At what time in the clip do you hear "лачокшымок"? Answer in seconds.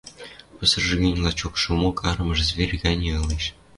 1.23-1.95